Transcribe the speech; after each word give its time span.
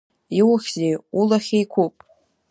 Иухьзеи 0.39 0.95
улахь 1.19 1.51
еиқәуп? 1.57 1.95